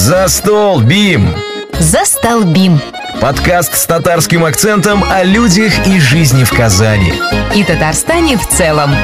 [0.00, 1.36] За стол, Бим!
[1.78, 2.80] Застолбим.
[3.20, 7.12] Подкаст с татарским акцентом о людях и жизни в Казани.
[7.54, 8.96] И Татарстане в целом.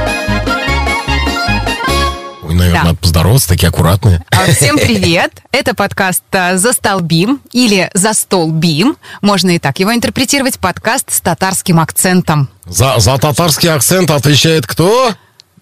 [2.45, 2.85] Ой, наверное, Да.
[2.87, 4.25] надо поздороваться, такие аккуратные.
[4.31, 5.33] А, Всем привет!
[5.53, 8.97] Это подкаст а, «Застолбим» или «Застолбим».
[9.21, 10.59] Можно и так его интерпретировать.
[10.59, 12.49] Подкаст с татарским акцентом.
[12.65, 15.13] За, за татарский акцент отвечает кто?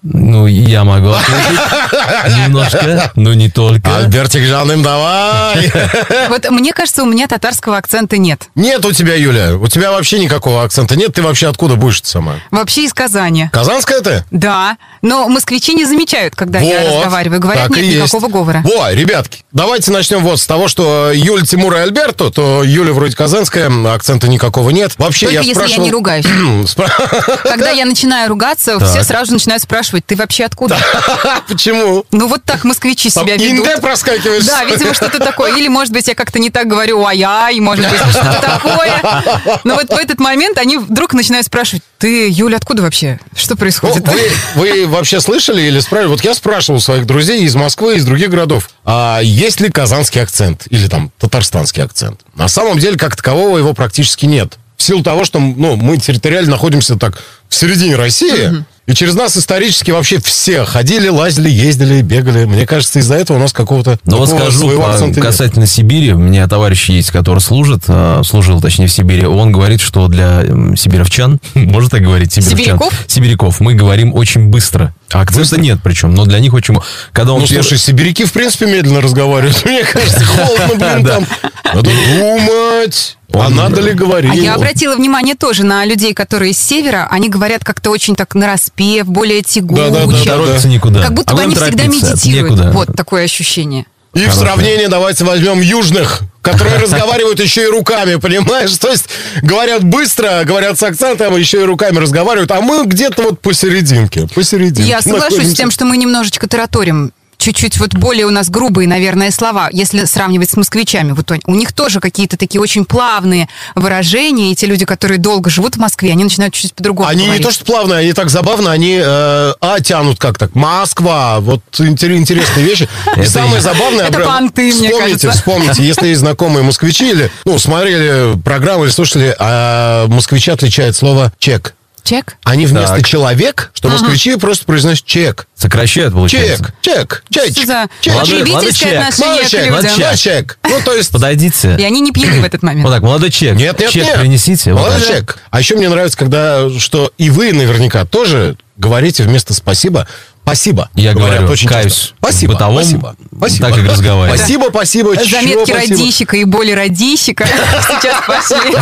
[0.07, 3.96] Ну, я могу ответить немножко, но не только.
[3.96, 5.73] Альбертик Жаным, давай!
[6.28, 8.48] Вот мне кажется, у меня татарского акцента нет.
[8.55, 11.14] Нет у тебя, Юля, у тебя вообще никакого акцента нет.
[11.14, 12.34] Ты вообще откуда будешь сама?
[12.51, 13.48] Вообще из Казани.
[13.52, 14.25] Казанская ты?
[14.30, 17.41] Да, но москвичи не замечают, когда я Вот, разговариваю.
[17.41, 18.12] Говорят, так и нет есть.
[18.12, 18.62] никакого говора.
[18.64, 23.16] Во, ребятки, давайте начнем вот с того, что Юля, Тимур и Альберто, то Юля вроде
[23.16, 24.92] казанская, акцента никакого нет.
[24.98, 25.84] Вообще, Только я если я спрашивал...
[25.84, 26.27] не ругаюсь.
[27.45, 30.79] Когда я начинаю ругаться, все сразу начинают спрашивать, ты вообще откуда?
[31.48, 32.05] Почему?
[32.11, 33.66] Ну вот так москвичи себя ведут.
[33.66, 34.45] инде проскакиваешь?
[34.45, 35.57] Да, видимо, что-то такое.
[35.57, 39.61] Или, может быть, я как-то не так говорю, ай-яй, может быть, что-то такое.
[39.64, 43.19] Но вот в этот момент они вдруг начинают спрашивать, ты, Юля, откуда вообще?
[43.34, 44.06] Что происходит?
[44.55, 46.11] вы, вообще слышали или спрашивали?
[46.11, 50.67] Вот я спрашивал своих друзей из Москвы, из других городов, а есть ли казанский акцент
[50.70, 52.20] или там татарстанский акцент?
[52.34, 54.58] На самом деле, как такового его практически нет.
[54.77, 59.36] В силу того, что ну, мы территориально находимся так в середине России, и через нас
[59.36, 62.44] исторически вообще все ходили, лазили, ездили, бегали.
[62.44, 65.27] Мне кажется, из-за этого у нас какого-то Но вот скажу, по- акцента нет.
[65.27, 69.80] касательно Сибири, у меня товарищ есть, который служит, э, служил, точнее, в Сибири, он говорит,
[69.80, 70.42] что для
[70.77, 73.05] сибировчан, можно так говорить, сибировчан, Сибиряков?
[73.06, 74.94] сибиряков, мы говорим очень быстро.
[75.12, 76.77] А акцента нет причем, но для них очень...
[77.12, 79.62] Когда он Ну, пер- слушай, сибиряки, в принципе, медленно разговаривают.
[79.64, 81.27] Мне кажется, холодно, блин, там.
[81.72, 83.16] Надо думать.
[83.33, 84.30] А Он- надо ли говорить?
[84.33, 88.34] А я обратила внимание тоже на людей, которые из севера, они говорят как-то очень так
[88.34, 89.83] нараспев, более тягуче.
[89.83, 90.25] Да-да-да-да-да.
[90.25, 91.03] торопиться никуда.
[91.03, 92.50] Как будто А бы они всегда медитируют.
[92.58, 92.70] Некуда.
[92.72, 93.86] Вот такое ощущение.
[94.14, 94.45] И в Хорошая.
[94.45, 98.70] сравнение давайте возьмем южных, которые разговаривают еще и руками, понимаешь?
[98.78, 99.08] То есть
[99.42, 104.89] говорят быстро, говорят с акцентом, еще и руками разговаривают, а мы где-то вот посерединке, посерединке.
[104.89, 107.12] Я соглашусь с тем, что мы немножечко тараторим.
[107.44, 111.12] Чуть-чуть вот более у нас грубые, наверное, слова, если сравнивать с москвичами.
[111.12, 115.74] Вот у- них тоже какие-то такие очень плавные выражения, и те люди, которые долго живут
[115.77, 117.46] в Москве, они начинают чуть по-другому Они не говорить.
[117.46, 120.55] то что плавные, они так забавно, они э, а тянут как так.
[120.55, 122.88] Москва, вот интер- интересные вещи.
[123.18, 127.58] И самое забавное, Это обра- понты, мне вспомните, вспомните, если есть знакомые москвичи или ну
[127.58, 131.75] смотрели программу или слушали, а москвичи отличают слово чек.
[132.05, 132.37] Чек?
[132.44, 133.06] Они вместо Так.
[133.06, 135.47] человек, что москвичи просто произносят чек.
[135.56, 136.73] Сокращают, получается.
[136.82, 137.67] Чек, чек, чек.
[137.67, 138.12] За чек.
[138.15, 139.03] Молодой- молодой потребительское человек.
[139.15, 139.73] отношение Молодой к человек, людям?
[139.73, 140.59] молодой молодой человек.
[140.69, 141.11] Ну, то есть...
[141.11, 141.76] Подойдите.
[141.79, 142.85] И они не пьяны в этот момент.
[142.87, 143.59] Вот так, молодой человек.
[143.59, 144.20] Нет, нет, Чек нет.
[144.20, 144.73] принесите.
[144.73, 145.09] вот Молодой так.
[145.09, 145.38] человек.
[145.50, 150.06] А еще мне нравится, когда, что и вы наверняка тоже говорите вместо спасибо
[150.43, 150.91] спасибо.
[150.94, 152.15] Я Говорят говорю, очень каюсь часто.
[152.19, 153.67] Спасибо, в бытовом, спасибо, спасибо.
[153.67, 154.38] так как разговариваю.
[154.38, 155.17] Спасибо, спасибо.
[155.17, 157.46] чё Заметки родищика и боли родищика
[157.88, 158.75] сейчас пошли.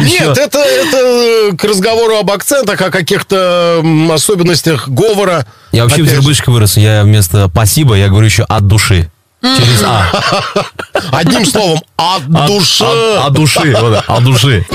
[0.00, 5.46] Нет, это, это к разговору об акцентах, о каких-то особенностях говора.
[5.72, 9.10] Я вообще в Дербышке вырос, я вместо «спасибо» я говорю еще «от души».
[9.42, 10.10] Через «а».
[11.12, 12.84] Одним словом, от души.
[12.84, 14.66] От, души, от души.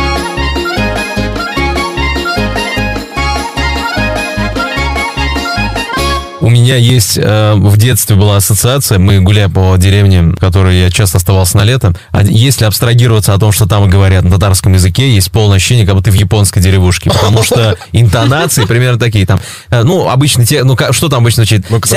[6.53, 11.17] Меня есть э, в детстве была ассоциация, мы гуляя по деревне, в которой я часто
[11.17, 11.93] оставался на лето.
[12.11, 15.95] А если абстрагироваться о том, что там говорят на татарском языке, есть полное ощущение, как
[15.95, 19.39] будто ты в японской деревушке, потому что интонации примерно такие там.
[19.69, 21.65] э, ну, обычно те, ну, что там обычно звучит?
[21.69, 21.89] Ну-ка.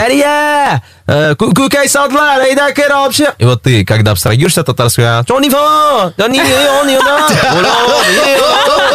[1.08, 3.32] Э, ку- кукай садлар, эйда керопше.
[3.38, 6.12] И вот ты, когда абстрагируешься от татарского, «Чонифа!
[6.16, 7.28] Даниёньёна!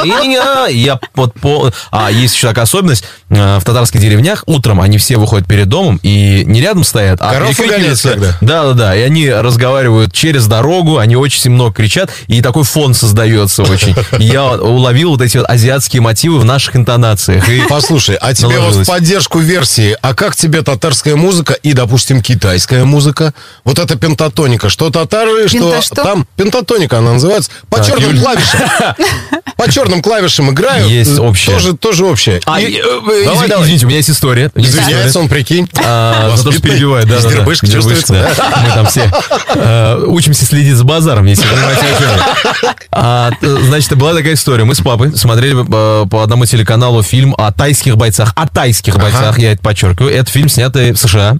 [0.03, 0.67] Уло-йо!
[0.67, 1.71] И я вот по...
[1.91, 3.03] А есть еще такая особенность.
[3.29, 7.33] э, В татарских деревнях утром они все выходят перед домом и не рядом стоят, а
[7.39, 8.17] перекрикиваются.
[8.41, 8.95] Да, да, да.
[8.95, 13.95] И они разговаривают через дорогу, они очень много кричат, и такой фон создается очень.
[14.19, 17.47] Я уловил вот эти вот азиатские мотивы в наших интонациях.
[17.47, 18.87] И Послушай, а тебе вот Наложилось.
[18.87, 23.33] в поддержку версии, а как тебе татарская музыка и, допустим, китайская музыка?
[23.63, 24.69] Вот это пентатоника.
[24.69, 25.95] Что татары, что Пента что?
[25.95, 27.51] там пентатоника она называется.
[27.69, 28.19] По Так, черным Юль.
[28.21, 28.59] клавишам.
[29.57, 30.87] По черным клавишам играют.
[30.89, 31.55] Есть Э, общее.
[31.55, 32.41] Тоже, тоже общее.
[32.45, 33.63] А, И- э, э, Давай, изв- давай.
[33.65, 34.51] Извините, у меня есть история.
[34.55, 35.23] Извиняется история.
[35.23, 35.69] он, прикинь.
[35.83, 37.31] А, за то, что перебивает, да, Из да,
[37.71, 38.13] чувствуется.
[38.13, 38.63] да.
[38.65, 39.11] Мы там все
[39.55, 42.75] э, учимся следить за базаром, если вы понимаете, о чем.
[42.91, 44.63] А, Значит, была такая история.
[44.63, 48.33] Мы с папой смотрели э, по одному телеканалу фильм о тайских бойцах.
[48.35, 50.13] О тайских бойцах, я это подчеркиваю.
[50.13, 51.35] Это фильм, снятый в США.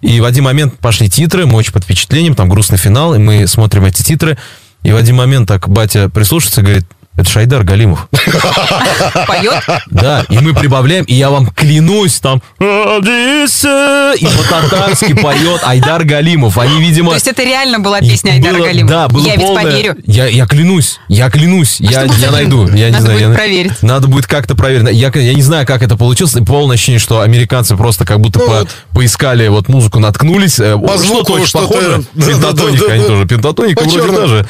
[0.00, 3.46] И в один момент пошли титры, мы очень под впечатлением, там грустный финал, и мы
[3.46, 4.38] смотрим эти титры.
[4.82, 6.86] И в один момент так батя прислушается и говорит,
[7.20, 8.08] Это Шайдар Галимов.
[9.26, 9.62] Поет?
[9.90, 16.56] Да, и мы прибавляем, и я вам клянусь, там и по-татарски поет Айдар Галимов.
[16.56, 17.10] Они, видимо...
[17.10, 18.90] То есть это реально была песня Айдара было- Галимова?
[18.90, 19.96] Да, было Я ведь полное- поверю.
[20.06, 22.68] Я, я клянусь, я клянусь, я, что будет я с найду.
[22.68, 23.82] Я не Надо знаю, будет я- проверить.
[23.82, 24.88] Надо будет как-то проверить.
[24.96, 26.34] Я, я не знаю, как это получилось.
[26.46, 28.68] Полное ощущение, что американцы просто как будто Ну по- вот.
[28.94, 30.58] поискали вот музыку, наткнулись.
[30.58, 32.02] Э, По что-то очень что-то- похоже.
[32.14, 32.32] Да-да-да-да-да.
[32.32, 33.26] Пентатоника они тоже.
[33.26, 34.44] Пентатоника вроде черному.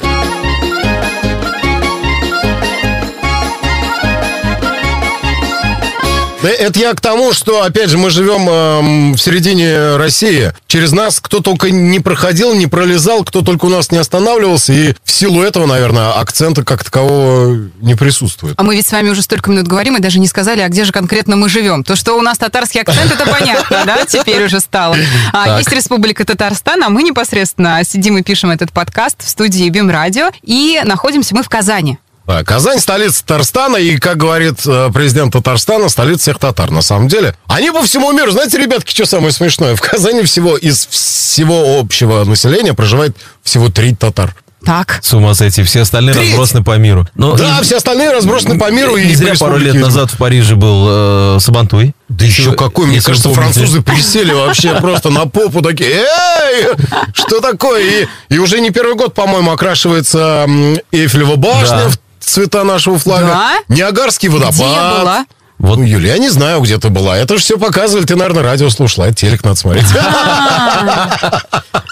[6.43, 10.53] Это я к тому, что, опять же, мы живем эм, в середине России.
[10.67, 14.73] Через нас кто только не проходил, не пролезал, кто только у нас не останавливался.
[14.73, 18.55] И в силу этого, наверное, акцента как такового не присутствует.
[18.57, 20.85] А мы ведь с вами уже столько минут говорим и даже не сказали, а где
[20.85, 21.85] же конкретно мы живем.
[21.85, 24.97] То, что у нас татарский акцент, это понятно, да, теперь уже стало.
[25.33, 29.91] А, есть Республика Татарстан, а мы непосредственно сидим и пишем этот подкаст в студии Бим
[29.91, 31.99] Радио, и находимся мы в Казани.
[32.31, 36.71] Да, Казань столица Татарстана, и, как говорит э, президент Татарстана, столица всех татар.
[36.71, 38.31] На самом деле, они по всему миру.
[38.31, 39.75] Знаете, ребятки, что самое смешное?
[39.75, 44.33] В Казани всего из всего общего населения проживает всего три татар.
[44.65, 45.01] Так.
[45.03, 45.63] С ума сойти.
[45.65, 46.29] Все остальные Треть.
[46.29, 47.09] разбросаны по миру.
[47.15, 48.97] Но Да, не- все остальные разбросаны по миру.
[48.97, 51.95] Не и зря пару лет назад в Париже был э, Сабантуй.
[52.11, 53.55] Да еще какой, мне кажется, помните.
[53.55, 56.67] французы присели вообще просто на попу такие, эй,
[57.15, 57.83] что такое?
[58.03, 60.47] И, и уже не первый год, по-моему, окрашивается
[60.93, 61.89] Эйфелева башня Да.
[61.89, 63.27] в цвета нашего флага.
[63.27, 63.53] Да?
[63.69, 64.55] Ниагарский водопад.
[64.55, 65.27] Где я была?
[65.61, 67.19] Вот Ну, Юля, я не знаю, где ты была.
[67.19, 68.07] Это же все показывали.
[68.07, 69.85] Ты, наверное, радио слушала, а телек надо смотреть.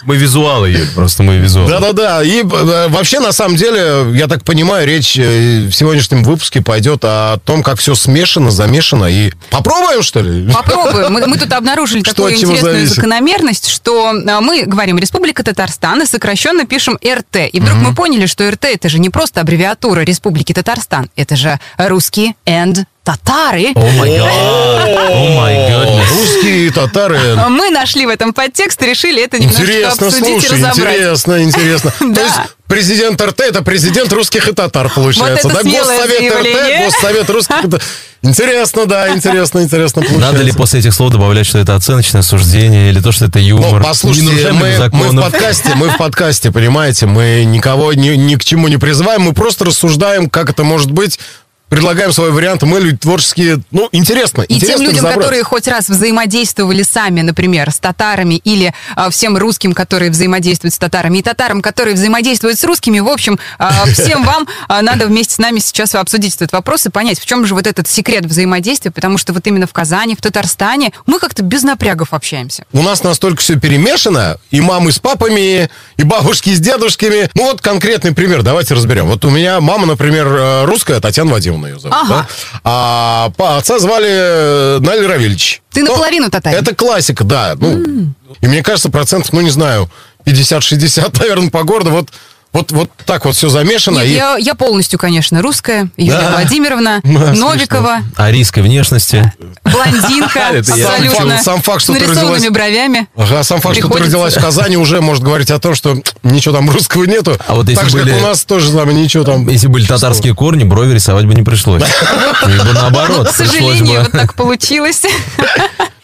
[0.04, 1.68] мы визуалы, Юль, просто мы визуалы.
[1.68, 2.22] Да-да-да.
[2.22, 7.00] И э, вообще, на самом деле, я так понимаю, речь э, в сегодняшнем выпуске пойдет
[7.04, 9.04] о том, как все смешано, замешано.
[9.04, 10.50] И попробуем, что ли?
[10.50, 11.12] Попробуем.
[11.12, 12.96] Мы, мы тут обнаружили Что такую интересную зависит?
[12.96, 17.50] закономерность, что а, мы говорим Республика Татарстан и сокращенно пишем РТ.
[17.52, 21.60] И вдруг мы поняли, что РТ это же не просто аббревиатура Республики Татарстан, это же
[21.76, 23.72] русские and татары.
[23.74, 25.88] О май гад.
[26.10, 27.18] Русские татары.
[27.48, 30.96] Мы нашли в этом подтекст и решили это немножко Интересно, обсудить и слушай, разобрать.
[30.96, 31.92] интересно, интересно.
[32.14, 32.34] То есть
[32.66, 35.48] президент РТ это президент русских и татар, получается.
[35.48, 36.80] Вот это да, Госсовет заявление.
[36.80, 37.82] РТ, Госсовет русских и татар.
[38.20, 40.32] Интересно, да, интересно, интересно получается.
[40.32, 43.80] Надо ли после этих слов добавлять, что это оценочное суждение или то, что это юмор?
[43.80, 48.44] Ну, послушайте, мы, мы в подкасте, мы в подкасте, понимаете, мы никого ни, ни к
[48.44, 51.20] чему не призываем, мы просто рассуждаем, как это может быть,
[51.68, 55.20] предлагаем свои варианты, мы люди творческие, ну, интересно, И интересно тем людям, разобраться.
[55.20, 60.78] которые хоть раз взаимодействовали сами, например, с татарами, или а, всем русским, которые взаимодействуют с
[60.78, 65.34] татарами, и татарам, которые взаимодействуют с русскими, в общем, а, всем вам а, надо вместе
[65.34, 68.90] с нами сейчас обсудить этот вопрос и понять, в чем же вот этот секрет взаимодействия,
[68.90, 72.64] потому что вот именно в Казани, в Татарстане мы как-то без напрягов общаемся.
[72.72, 77.30] У нас настолько все перемешано, и мамы с папами, и бабушки с дедушками.
[77.34, 79.06] Ну вот конкретный пример, давайте разберем.
[79.06, 82.08] Вот у меня мама, например, э, русская, Татьяна Вадимовна ее зовут, Ага.
[82.08, 82.26] да?
[82.64, 85.62] А отца звали э, Наль Равильевич.
[85.72, 86.58] Ты Ну, наполовину татарин.
[86.58, 87.54] Это классика, да.
[87.58, 89.90] Ну, И мне кажется, процентов, ну не знаю,
[90.24, 91.90] 50-60, наверное, по городу.
[91.90, 92.08] Вот,
[92.52, 93.98] вот, вот так вот все замешано.
[93.98, 94.12] Нет, и...
[94.12, 95.88] я, я полностью, конечно, русская.
[95.96, 96.30] Юлия Да.
[96.30, 99.32] Владимировна, Да, Новикова, Арийской внешности.
[99.64, 103.08] блондинка, абсолютно, Сам факт- что с ты нарисованными родилась- бровями.
[103.16, 106.54] Ага, сам факт, что ты родилась в Казани, уже может говорить о том, что ничего
[106.54, 107.36] там русского нету.
[107.46, 109.48] А вот если так же, были- как у нас тоже там ничего там...
[109.48, 111.82] Если были татарские корни, брови рисовать бы не пришлось.
[112.46, 115.02] Либо наоборот, К сожалению, вот так получилось.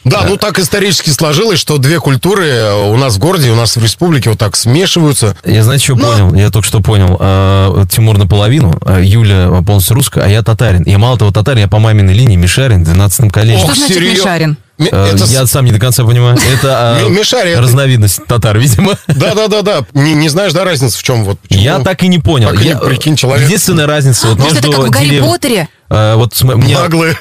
[0.05, 3.77] Да, ну так исторически сложилось, что две культуры э, у нас в городе, у нас
[3.77, 5.37] в республике вот так смешиваются.
[5.45, 6.35] Я, знаете, что Но- понял?
[6.35, 7.17] Я только что понял.
[7.21, 10.83] А, Тимур наполовину, а Юля полностью русская, а я татарин.
[10.85, 13.59] Я мало того татарин, я по маминой линии Мишарин в 12 колене.
[13.59, 14.57] Что значит Мишарин?
[14.79, 16.37] Э, это Я сам не до конца понимаю.
[16.53, 18.95] Это а, Ми- Мишарин, это- разновидность татар, видимо.
[19.07, 19.87] Да-да-да-да.
[19.95, 21.25] Не, не знаешь, да, разница в чем?
[21.25, 21.61] Вот, почему?
[21.63, 22.51] Я так и не понял.
[22.51, 23.47] Так Я- прикинь, человек.
[23.47, 25.69] Единственная разница вот Может, между это как в Гарри Поттере?
[25.91, 27.17] А, вот см- мне Наглые.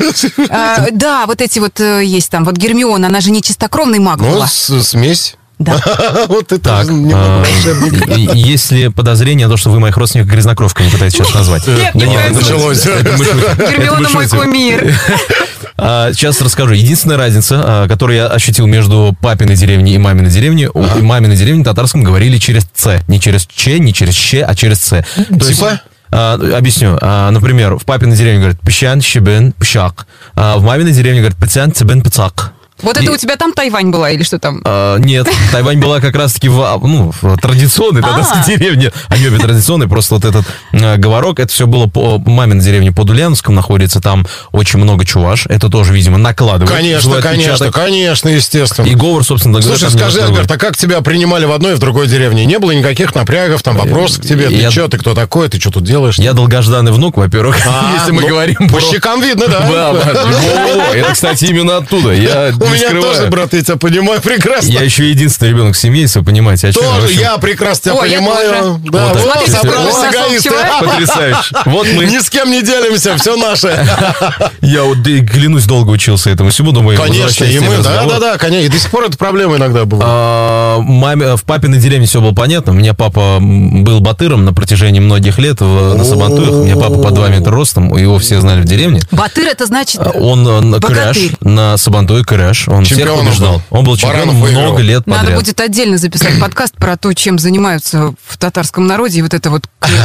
[0.50, 2.43] А, да, вот эти вот э, есть там.
[2.43, 4.48] Вот Гермиона, она же не чистокровный маг Ну, была.
[4.48, 5.36] с- смесь.
[5.60, 5.79] Да.
[6.27, 7.43] Вот это Так, а,
[8.33, 11.67] есть ли подозрение, то, что вы моих родственников грязнокровками пытаетесь сейчас назвать?
[11.67, 12.31] Нет, Да не нет.
[12.33, 12.83] Началось.
[12.83, 14.93] Гермиона мой кумир.
[15.77, 16.74] А, Сейчас расскажу.
[16.74, 21.60] Единственная разница, а, которую я ощутил между папиной деревней и маминой деревней, у маминой деревни
[21.60, 23.03] на татарском говорили через «ц».
[23.08, 25.06] Не через «ч», не через «щ», а через «ц».
[25.15, 25.82] То есть, Типа?
[26.12, 26.98] а, объясню.
[27.01, 30.06] А, например, в папиной деревне говорят «пщан, щебен, пщак».
[30.36, 32.53] А в маминой деревне говорят «пцян, цебен, пцак».
[32.84, 34.62] Вот И- это у тебя там Тайвань была или что там?
[34.66, 38.46] А, нет, Тайвань была как раз-таки в, а, ну, в традиционной татарской А.
[38.48, 38.92] деревне.
[39.08, 43.10] Они обе традиционные, просто вот этот э, говорок, это все было по маминой деревне под
[43.10, 45.46] Ульяновском находится, там очень много чуваш.
[45.48, 46.70] Это тоже, видимо, накладывает.
[46.70, 47.74] Конечно, конечно, отпечаток.
[47.75, 48.86] конечно, естественно.
[48.86, 50.22] И говор, собственно говоря, Слушай, скажи.
[50.22, 52.46] Альберт, а как тебя принимали в одной и в другой деревне?
[52.46, 54.50] Не было никаких напрягов, там вопросов к тебе?
[54.50, 56.18] Ты что, ты кто такой, ты что тут делаешь?
[56.18, 58.82] Я долгожданный внук, во-первых, А, если мы ну, говорим По про...
[58.82, 59.60] щекам видно, да?
[59.62, 60.13] Да, да.
[60.24, 62.12] Во-во-во, Это, кстати, именно оттуда.
[62.13, 63.13] Я меня скрываю.
[63.15, 64.70] тоже, брат, я тебя понимаю прекрасно.
[64.72, 66.68] Я еще единственный ребенок в семье, если вы понимаете.
[66.68, 68.82] о чем Тоже общем, я прекрасно тебя О, понимаю.
[68.86, 70.50] Да, Вот вот, эгоисты.
[70.50, 70.86] общего.
[70.89, 71.56] Потрясающе.
[71.65, 73.86] Вот мы Ни с кем не делимся, все наше.
[74.62, 78.10] Я вот клянусь, долго учился этому всему, думаю, Конечно, и мы, да, разговора.
[78.10, 78.65] да, да, конечно.
[78.65, 80.10] И до сих пор это проблема иногда бывает.
[80.10, 82.72] А, маме, в папиной деревне все было понятно.
[82.72, 86.51] У меня папа был батыром на протяжении многих лет в, на Сабантуях.
[86.51, 89.01] У меня папа по 2 метра ростом, его все знали в деревне.
[89.12, 90.01] Батыр это значит...
[90.15, 92.62] Он э, на краш, на Сабантуе краш.
[92.67, 93.53] Он всех Чемпионом побеждал.
[93.55, 93.62] был.
[93.77, 94.62] Он был чемпионом Баранов выиграл.
[94.63, 95.39] много лет Надо подряд.
[95.39, 99.20] будет отдельно записать подкаст про то, чем занимаются в татарском народе.
[99.20, 99.63] И вот это вот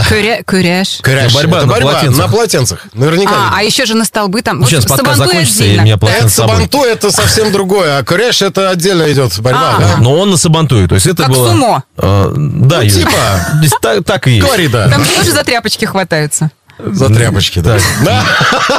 [0.08, 0.98] кыряш.
[1.02, 1.34] Крящ.
[1.34, 2.18] борьба Это на борьба полотенцах.
[2.26, 2.86] на полотенцах.
[2.94, 3.32] Наверняка.
[3.34, 4.60] А, а еще же на столбы там.
[4.60, 5.82] Ну, сейчас подкаст закончится, и отдельно.
[5.82, 9.76] меня Это полотенце сабанту, это совсем другое, а крящ это отдельно идет борьба.
[9.76, 9.80] А.
[9.80, 9.96] да?
[9.98, 10.88] Но он на Сабантуе.
[10.88, 11.50] То есть это Как было...
[11.50, 11.84] сумо.
[11.96, 13.10] Э, да, Ну, типа.
[13.80, 14.44] Так, так и есть.
[14.46, 14.88] Говори, да.
[14.88, 16.50] Там тоже за тряпочки хватаются.
[16.84, 17.78] За тряпочки, да.
[18.04, 18.24] Да.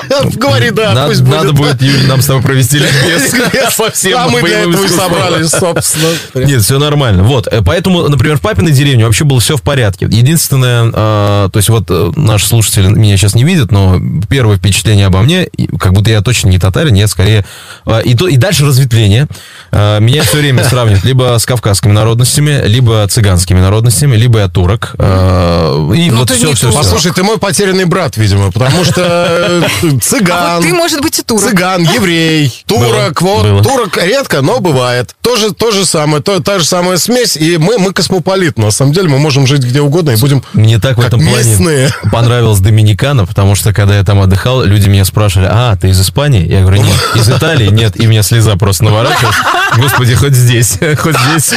[0.36, 1.36] Говори, да, пусть будет.
[1.36, 3.34] надо будет, Юрий, нам с тобой провести ликбез
[4.16, 6.10] А мы для этого и собрались, собственно.
[6.34, 7.24] Нет, все нормально.
[7.24, 10.06] Вот, э, поэтому, например, в папиной деревне вообще было все в порядке.
[10.06, 15.08] Единственное, э, то есть вот э, наши слушатели меня сейчас не видят, но первое впечатление
[15.08, 17.46] обо мне, как будто я точно не татарин, я скорее...
[17.86, 19.28] э, и, то, и дальше разветвление.
[19.72, 24.96] Э, меня все время сравнивают либо с кавказскими народностями, либо цыганскими народностями, либо я турок.
[25.00, 26.78] И Ну, вот все, все, все.
[26.78, 31.20] Послушай, ты мой потерянный брат, видимо, потому что э, А цыган, вот ты, может быть,
[31.20, 31.44] и турок.
[31.50, 33.64] цыган, еврей, турок, Было, вот, было.
[33.64, 35.16] турок редко, но бывает.
[35.22, 38.94] Тоже то же самое, то, та же самая смесь, и мы, мы космополит, на самом
[38.94, 41.90] деле, мы можем жить где угодно и будем Мне так в этом плане местные.
[42.12, 46.48] понравилась Доминикана, потому что когда я там отдыхал, люди меня спрашивали, а, ты из Испании?
[46.48, 46.96] Я говорю, нет.
[47.16, 47.68] Из Италии?
[47.70, 48.00] Нет.
[48.00, 49.36] И у меня слеза просто наворачивалась.
[49.78, 51.54] Господи, хоть здесь, хоть здесь.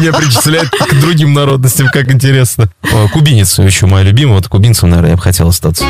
[0.00, 2.68] Меня причисляют к другим народностям, как интересно.
[3.12, 4.36] Кубинец еще моя любимая.
[4.36, 5.84] Вот кубинцем, наверное, я бы хотел остаться.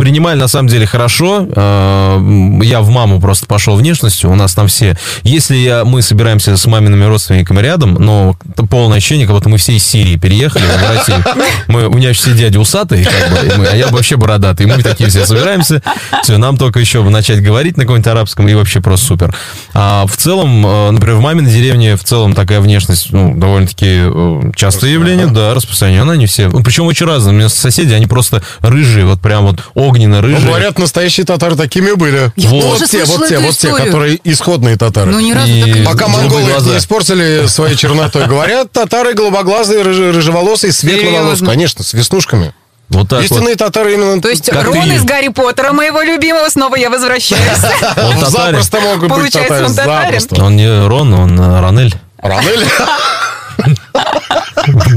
[0.00, 1.46] Принимали на самом деле хорошо.
[1.54, 4.30] Э, Я в маму просто пошел внешностью.
[4.30, 4.96] У нас там все.
[5.24, 9.58] Если я, мы собираемся с мамиными родственниками рядом, но это полное ощущение, как будто мы
[9.58, 11.24] все из Сирии переехали в Россию.
[11.68, 14.62] Мы, у меня все дяди усатые, как бы, мы- а я вообще бородатый.
[14.62, 15.82] И мы такие все собираемся.
[16.22, 19.34] Все, нам только еще начать говорить на каком-нибудь арабском, и вообще просто супер.
[19.74, 24.40] А в целом, э, например, в маминой деревне в целом такая внешность, ну, довольно-таки э,
[24.56, 26.48] частое явление, да, распространенное, они все.
[26.48, 27.34] Ну, причем очень разные.
[27.34, 29.60] У меня соседи, они просто рыжие, вот прям вот
[29.90, 30.46] Ну, огненно-рыжие.
[30.46, 32.32] говорят, настоящие татары такими были.
[32.36, 35.10] Я вот тоже те, вот те, вот те, которые исходные татары.
[35.10, 38.26] Ну, ни разу И- так и- Пока монголы не испортили своей чернотой.
[38.26, 41.48] Говорят, татары голубоглазые, рыжи- рыжеволосые, светловолосые.
[41.48, 42.52] Конечно, с веснушками.
[42.88, 43.24] Вот так вот.
[43.30, 44.20] Истинные татары именно...
[44.20, 44.94] То есть Как Рон ты.
[44.96, 47.42] из Гарри Поттера, моего любимого, снова я возвращаюсь.
[47.96, 48.26] Он татарин.
[48.30, 49.66] Запросто могут быть Получается, татары.
[49.66, 50.42] он татарин?
[50.42, 51.94] Он не Рон, он Ранель.
[52.18, 52.66] Ранель?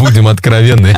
[0.03, 0.97] Будем откровенны.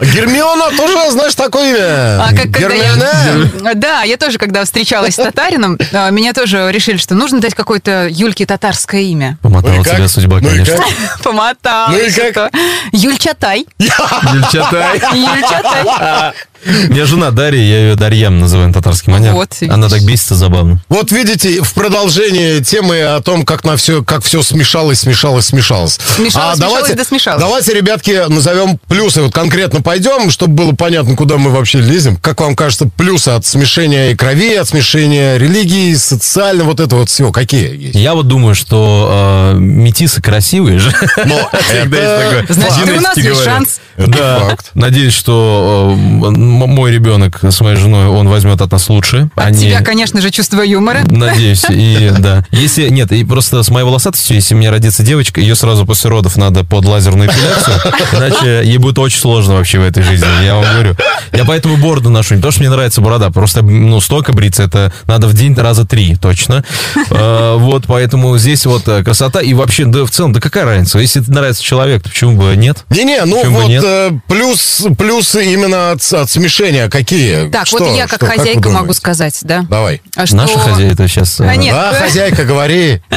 [0.00, 2.22] Гермиона тоже, знаешь, такое имя.
[2.22, 3.74] А как когда я...
[3.74, 8.08] Да, я тоже, когда встречалась с татарином, а, меня тоже решили, что нужно дать какое-то
[8.10, 9.38] Юльке татарское имя.
[9.42, 10.76] Помотала Ну тебя судьба, Ну конечно.
[11.22, 11.90] Помотала.
[11.90, 12.52] Ну и как?
[12.92, 13.66] Юльчатай.
[13.78, 15.00] Юльчатай.
[15.14, 16.32] Юльчатай.
[16.64, 19.32] У меня жена Дарья, я ее Дарьям называю на татарский манер.
[19.32, 19.56] Вот.
[19.68, 20.82] Она так бесится забавно.
[20.88, 25.98] Вот видите, в продолжении темы о том, как на все, как все смешалось, смешалось, смешалось.
[26.16, 27.40] Смешалось, смешалось, да смешалось.
[27.40, 29.22] Давайте, ребятки, назовем плюсы.
[29.22, 32.16] Вот конкретно пойдем, чтобы было понятно, куда мы вообще лезем.
[32.16, 37.08] Как вам кажется, плюсы от смешения и крови, от смешения религии, социально, вот это вот
[37.08, 37.32] всего.
[37.32, 37.94] Какие есть?
[37.94, 40.92] Я вот думаю, что э, метисы красивые же.
[41.24, 42.46] Но такое.
[42.48, 43.80] Значит, у нас есть шанс.
[43.96, 49.28] Это Да, надеюсь, что э, мой ребенок с моей женой, он возьмет от нас лучше.
[49.34, 51.00] От Они- тебя, конечно же, чувство юмора.
[51.08, 52.44] Надеюсь, и да.
[52.50, 56.10] Если нет, и просто с моей волосатостью, если у меня родится девочка, ее сразу после
[56.10, 57.76] родов надо под лазерную эпиляцию,
[58.12, 60.96] иначе ей будет очень сложно вообще в этой жизни, я вам говорю.
[61.32, 64.92] Я поэтому бороду ношу, не то, что мне нравится борода, просто, ну, столько бриться, это
[65.06, 66.64] надо в день раза три, точно.
[67.10, 70.98] Э, Вот, поэтому здесь вот э, красота, и вообще, да, в целом, да какая разница?
[70.98, 72.84] Если нравится человек, то почему бы нет?
[72.90, 77.48] Не-не, ну вот э, плюс, плюсы именно от, от смешения какие?
[77.50, 77.84] Так, Что?
[77.84, 78.26] вот я как Что?
[78.26, 78.94] хозяйка могу думаете?
[78.94, 79.64] сказать, да?
[79.68, 80.02] Давай.
[80.16, 81.40] А что- Наша хозяйка сейчас...
[81.40, 81.74] А, нет.
[81.74, 83.02] Да, хозяйка, говори.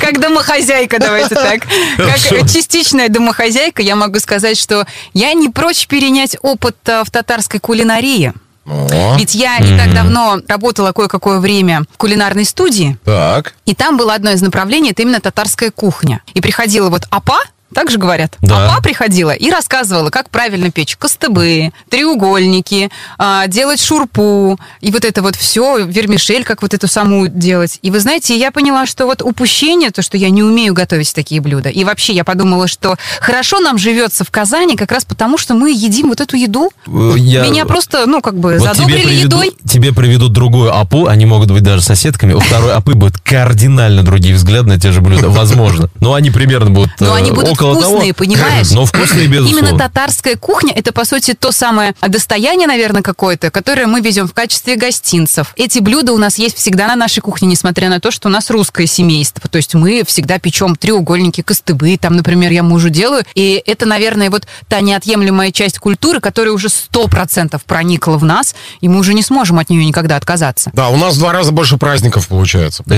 [0.00, 1.60] Как домохозяйка, давайте так.
[1.98, 2.16] Как
[2.50, 8.32] частичная домохозяйка, я могу сказать, что я не прочь перенять опыт э, в татарской кулинарии.
[8.64, 13.54] О, Ведь я не так давно работала кое-какое время в кулинарной студии, так.
[13.66, 16.22] и там было одно из направлений, это именно татарская кухня.
[16.34, 17.40] И приходила вот апа,
[17.72, 18.36] так же говорят.
[18.40, 18.72] Да.
[18.72, 25.22] Апа приходила и рассказывала, как правильно печь костыбы, треугольники, а, делать шурпу, и вот это
[25.22, 27.78] вот все, вермишель, как вот эту саму делать.
[27.82, 31.40] И вы знаете, я поняла, что вот упущение, то, что я не умею готовить такие
[31.40, 31.68] блюда.
[31.68, 35.70] И вообще я подумала, что хорошо нам живется в Казани как раз потому, что мы
[35.70, 36.70] едим вот эту еду.
[36.86, 39.56] Э, я- Меня просто, ну, как бы Вот тебе задобрили приведу- едой.
[39.68, 42.32] Тебе приведут другую апу, они могут быть даже соседками.
[42.34, 45.28] У второй апы будут кардинально другие взгляды на те же блюда.
[45.28, 45.88] Возможно.
[46.00, 48.24] Но они примерно будут Но э, они будут около вкусные, того.
[48.24, 48.70] понимаешь?
[48.72, 49.78] Но вкусные, Именно безусловно.
[49.78, 54.76] татарская кухня это, по сути, то самое достояние, наверное, какое-то, которое мы везем в качестве
[54.76, 55.52] гостинцев.
[55.56, 58.50] Эти блюда у нас есть всегда на нашей кухне, несмотря на то, что у нас
[58.50, 59.48] русское семейство.
[59.48, 63.24] То есть мы всегда печем треугольники, костыбы, там, например, я мужу делаю.
[63.34, 68.54] И это, наверное, вот та неотъемлемая часть культуры, которая уже сто процентов проникла в нас,
[68.80, 70.70] и мы уже не сможем от нее никогда отказаться.
[70.72, 72.82] Да, у нас в два раза больше праздников получается.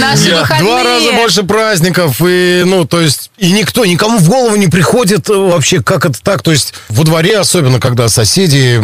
[0.00, 0.60] Наши выходные.
[0.60, 5.28] Два раза больше праздников, и, ну, то есть, и никто, никому в голову не приходит
[5.30, 6.42] э, вообще, как это так.
[6.42, 8.80] То есть, во дворе, особенно, когда соседи,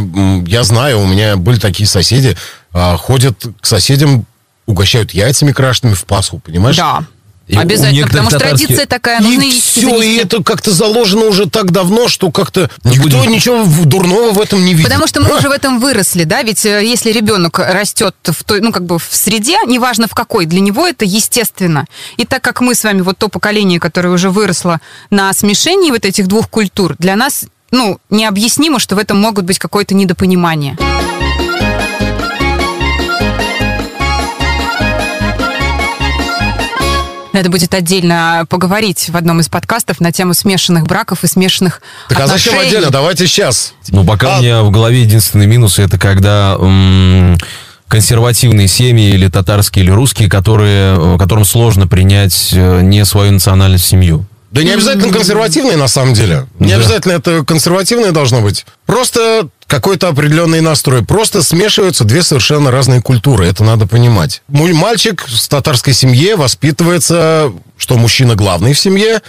[0.49, 2.37] я знаю, у меня были такие соседи,
[2.73, 4.27] а, ходят к соседям,
[4.67, 6.77] угощают яйцами крашенными в Пасху, понимаешь?
[6.77, 7.05] Да.
[7.49, 10.15] И Обязательно, потому что традиция такая, нужно И все, занести.
[10.15, 14.63] и это как-то заложено уже так давно, что как-то никто будем- ничего дурного в этом
[14.65, 14.85] не видит.
[14.85, 18.61] Потому что мы уже в этом выросли, да, ведь э, если ребенок растет в той,
[18.61, 21.87] ну, как бы в среде, неважно в какой, для него это естественно.
[22.19, 26.05] И так как мы с вами, вот то поколение, которое уже выросло на смешении вот
[26.05, 30.77] этих двух культур, для нас, ну, необъяснимо, что в этом могут быть какое-то недопонимание.
[37.39, 42.19] Надо будет отдельно поговорить в одном из подкастов на тему смешанных браков и смешанных Так
[42.19, 42.69] а зачем отношений.
[42.77, 42.91] отдельно?
[42.91, 43.75] Давайте сейчас.
[43.91, 47.39] Ну, пока А- у меня в голове единственный минус, это когда м,
[47.87, 53.85] консервативные семьи или татарские, или русские, которые, э, которым сложно принять э, не свою национальность
[53.85, 54.27] в семью.
[54.51, 56.47] Да не обязательно консервативные, на самом деле.
[56.59, 56.77] Не Да.
[56.79, 58.67] обязательно это консервативное должно быть.
[58.85, 61.05] Просто какой-то определенный настрой.
[61.05, 63.47] Просто смешиваются две совершенно разные культуры.
[63.47, 64.43] Это надо понимать.
[64.49, 69.21] Мой мальчик в татарской семье воспитывается, что мужчина главный в семье,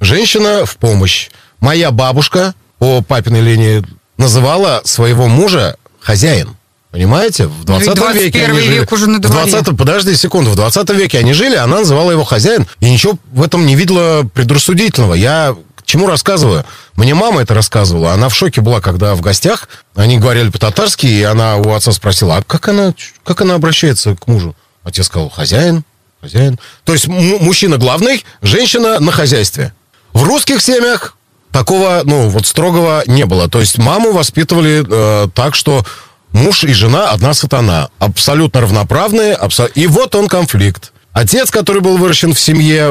[0.00, 1.28] женщина в помощь.
[1.60, 3.84] Моя бабушка по папиной линии
[4.16, 6.56] называла своего мужа хозяин.
[6.92, 7.48] Понимаете?
[7.48, 8.74] В 20 веке 21 они жили.
[8.78, 9.50] век уже на В дворе.
[9.50, 13.42] 20 подожди секунду, в 20 веке они жили, она называла его хозяин, и ничего в
[13.42, 15.14] этом не видела предрассудительного.
[15.14, 15.54] Я
[15.88, 16.64] чему рассказываю?
[16.94, 21.22] Мне мама это рассказывала, она в шоке была, когда в гостях, они говорили по-татарски, и
[21.22, 24.54] она у отца спросила, а как она, как она обращается к мужу?
[24.84, 25.82] Отец сказал, хозяин,
[26.20, 26.58] хозяин.
[26.84, 29.72] То есть мужчина главный, женщина на хозяйстве.
[30.12, 31.16] В русских семьях
[31.52, 33.48] такого, ну, вот строгого не было.
[33.48, 35.84] То есть маму воспитывали э, так, что
[36.32, 37.88] муж и жена одна сатана.
[37.98, 39.34] Абсолютно равноправные.
[39.34, 40.92] абсо- И вот он конфликт.
[41.12, 42.90] Отец, который был выращен в семье,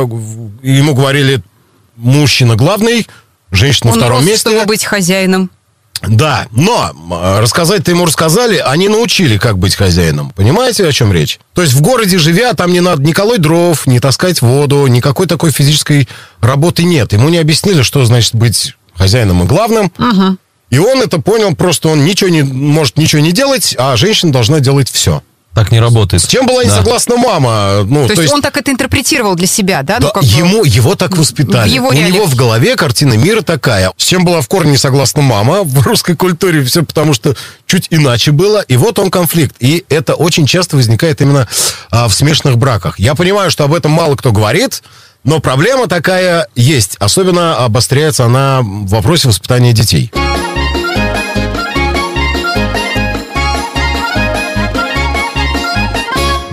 [0.63, 1.41] ему говорили,
[1.97, 3.07] мужчина главный,
[3.51, 4.49] женщина на Он втором рос, месте.
[4.49, 5.51] чтобы быть хозяином.
[6.07, 6.91] Да, но
[7.39, 10.31] рассказать-то ему рассказали, они научили, как быть хозяином.
[10.35, 11.39] Понимаете, о чем речь?
[11.53, 15.25] То есть в городе живя, там не надо ни колоть дров, не таскать воду, никакой
[15.25, 16.07] такой физической
[16.39, 17.13] работы нет.
[17.13, 19.91] Ему не объяснили, что значит быть хозяином и главным.
[20.69, 24.59] И он это понял, просто он ничего не может ничего не делать, а женщина должна
[24.59, 25.23] делать все.
[25.57, 26.21] Так не работает.
[26.21, 26.75] С чем была не Да.
[26.75, 27.83] согласна мама?
[27.83, 29.97] Ну, То, есть, он так это интерпретировал для себя, да?
[29.97, 31.67] да, ну, как бы- ему, его так воспитали.
[31.67, 32.13] его У реалиях.
[32.13, 33.91] него в голове картина мира такая.
[33.97, 37.87] С чем была в корне не согласна мама в русской культуре, все потому что чуть
[37.89, 38.61] иначе было.
[38.67, 39.55] И вот он конфликт.
[39.59, 41.47] И это очень часто возникает именно
[41.89, 42.99] а, в смешанных браках.
[42.99, 44.83] Я понимаю, что об этом мало кто говорит,
[45.23, 46.97] но проблема такая есть.
[46.99, 50.11] Особенно обостряется она в вопросе воспитания детей.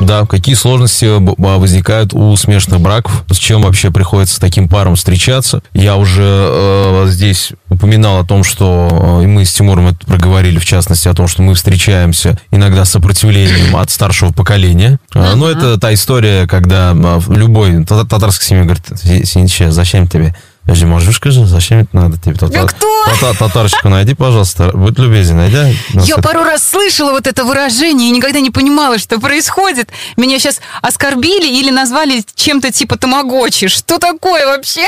[0.04, 3.24] Да, какие сложности б- б- возникают у смешанных браков?
[3.30, 5.62] С чем вообще приходится таким парам встречаться?
[5.72, 10.64] Я уже э, здесь упоминал о том, что э, мы с Тимуром это проговорили, в
[10.64, 14.98] частности, о том, что мы встречаемся иногда с сопротивлением от старшего поколения.
[15.14, 19.70] Э, Но это та история, когда э, в любой та- татарской семье говорит, «Си- Синча,
[19.72, 20.34] зачем тебе?
[20.66, 22.34] Подожди, можешь скажи, зачем это надо тебе?
[22.36, 23.04] Тата- Да кто?
[23.20, 25.76] тата- Татарочку найди, пожалуйста, будь любезен, найди.
[25.92, 29.90] Я пару раз слышала вот это выражение и никогда не понимала, что происходит.
[30.16, 33.68] Меня сейчас оскорбили или назвали чем-то типа тамагочи.
[33.68, 34.86] Что такое вообще?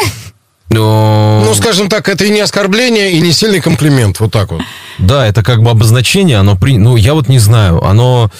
[0.70, 4.18] Но- Ну, скажем так, это и не оскорбление, и не сильный комплимент.
[4.18, 4.62] Вот так вот.
[4.98, 6.78] Да, это как бы обозначение, оно при...
[6.78, 8.30] Ну, я вот не знаю, оно...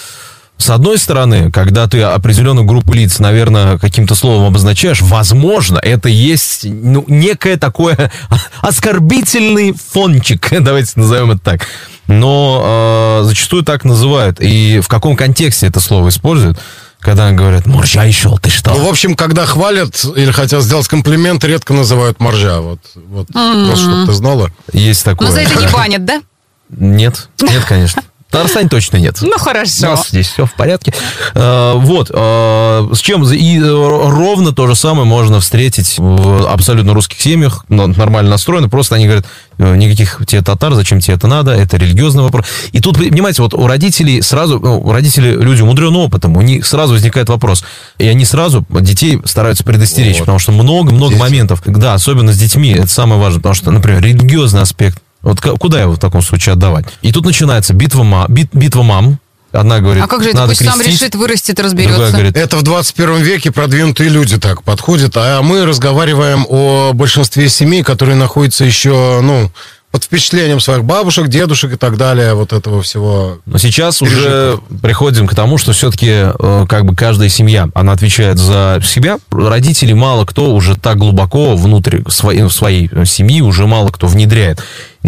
[0.57, 6.65] С одной стороны, когда ты определенную группу лиц, наверное, каким-то словом обозначаешь, возможно, это есть
[6.65, 8.11] ну, некое такое
[8.61, 11.67] оскорбительный фончик, давайте назовем это так.
[12.07, 14.39] Но э, зачастую так называют.
[14.39, 16.57] И в каком контексте это слово используют?
[16.99, 18.71] Когда говорят, моржа еще, ты что?
[18.73, 22.61] Ну, в общем, когда хвалят или хотят сделать комплимент, редко называют моржа.
[22.61, 24.51] Вот, вот просто, чтобы ты знала.
[24.73, 25.27] Есть такое.
[25.27, 26.21] Но за это не банят, да?
[26.69, 28.01] Нет, нет, конечно.
[28.37, 29.17] В Татарстане точно нет.
[29.21, 29.87] Ну, У хорошо.
[29.87, 30.93] нас здесь все в порядке.
[31.33, 36.93] Э, Вот, э, с чем и э, ровно то же самое можно встретить в абсолютно
[36.93, 39.25] русских семьях, но нормально настроены, просто они говорят,
[39.57, 42.45] никаких тебе татар, зачем тебе это надо, это религиозный вопрос.
[42.71, 46.93] И тут, понимаете, вот у родителей сразу, ну, родители люди умудренные опытом, у них сразу
[46.93, 47.63] возникает вопрос,
[47.97, 50.21] и они сразу детей стараются предостеречь, Вот.
[50.21, 54.61] потому что много-много моментов, да, особенно с детьми, это самое важное, потому что, например, религиозный
[54.61, 56.85] аспект, вот куда его в таком случае отдавать?
[57.01, 59.19] И тут начинается битва, ма, бит- битва мам.
[59.53, 60.39] Одна говорит, А как же это?
[60.39, 61.01] надо Пусть сам крестить.
[61.01, 62.11] решит, вырастет, Другая разберется.
[62.11, 67.81] говорит, Это в 21 веке продвинутые люди так подходят, а мы разговариваем о большинстве семей,
[67.81, 69.49] которые находятся еще, ну,
[69.89, 73.39] под впечатлением своих бабушек, дедушек и так далее, вот этого всего.
[73.45, 76.25] Но сейчас уже приходим к тому, что все-таки
[76.67, 79.17] как бы каждая семья, она отвечает за себя.
[79.31, 84.61] Родители мало кто уже так глубоко внутрь своей, своей семьи уже мало кто внедряет.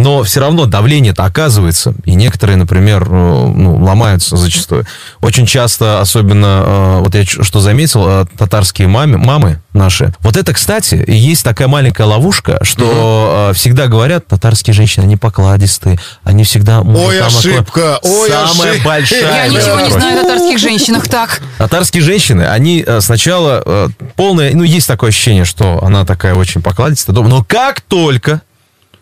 [0.04, 1.94] Но все равно давление-то оказывается.
[2.06, 4.86] И некоторые, например, э, ну, ломаются зачастую.
[5.22, 10.14] Очень часто, особенно, э, вот я что заметил, э, татарские мамы, мамы наши.
[10.22, 15.18] Вот это, кстати, и есть такая маленькая ловушка, что э, всегда говорят, татарские женщины, они
[15.18, 16.82] покладистые, они всегда...
[16.82, 18.88] Ой, ошибка, ой, Самая ошибка.
[18.88, 21.42] большая Я ничего не знаю о татарских женщинах так.
[21.58, 27.44] Татарские женщины, они сначала полные, ну, есть такое ощущение, что она такая очень покладистая, но
[27.44, 28.42] как только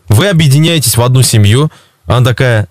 [0.10, 1.72] вы объединяетесь в одну семью,
[2.06, 2.68] она такая,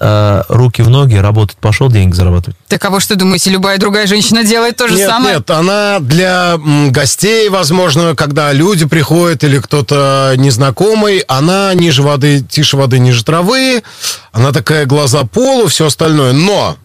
[0.00, 2.56] э, руки в ноги, работать пошел, деньги зарабатывать.
[2.68, 5.36] Так а вы что думаете, любая другая женщина делает то же нет, самое?
[5.36, 6.56] нет, она для
[6.90, 13.82] гостей, возможно, когда люди приходят или кто-то незнакомый, она ниже воды, тише воды, ниже травы,
[14.32, 16.32] она такая глаза полу, все остальное.
[16.32, 16.76] Но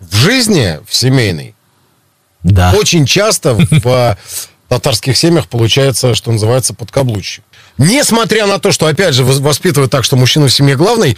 [0.00, 1.54] в жизни, в семейной,
[2.42, 2.72] Да.
[2.76, 4.16] очень часто в
[4.68, 7.44] татарских семьях получается, что называется, подкаблучник.
[7.78, 11.16] Несмотря на то, что, опять же, вос- воспитывают так, что мужчина в семье главный,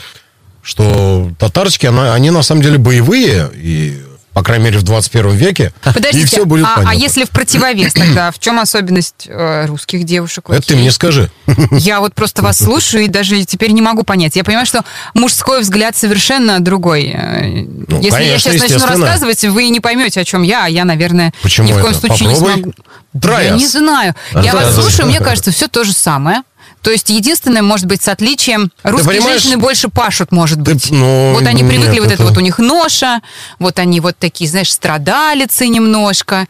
[0.62, 4.02] что татарочки, она- они на самом деле боевые, и,
[4.34, 6.98] по крайней мере, в 21 веке, Подождите, и все будет а, а понятно.
[6.98, 10.50] если в противовес тогда, в чем особенность э, русских девушек?
[10.50, 11.30] Это ты мне скажи.
[11.72, 14.36] Я вот просто вас слушаю и даже теперь не могу понять.
[14.36, 17.06] Я понимаю, что мужской взгляд совершенно другой.
[17.12, 20.68] Э, Ну, Если я конечно, сейчас начну рассказывать, вы не поймете, о чем я, а
[20.68, 22.06] я, наверное, Почему ни в коем это?
[22.06, 22.62] случае не Попробуй.
[22.62, 22.74] смогу.
[23.16, 24.14] Try Я не знаю.
[24.42, 26.42] Я вас слушаю, мне кажется, все то же самое.
[26.82, 30.90] То есть единственное, может быть, с отличием, русские женщины больше пашут, может ты- быть.
[30.90, 33.20] ну, вот они нет, привыкли, вот это это- вот у них ноша,
[33.58, 36.46] вот они вот такие, знаешь, страдалицы немножко.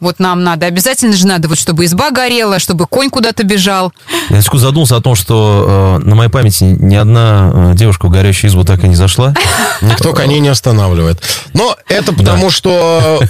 [0.00, 3.92] Вот нам надо, обязательно же надо, вот чтобы изба горела, чтобы конь куда-то бежал.
[4.28, 8.10] Я секунду задумался о том, что э, на моей памяти ни одна э, девушка в
[8.10, 9.34] горящую избу так и не зашла.
[9.80, 11.22] Никто коней не останавливает.
[11.54, 13.22] Но это потому, что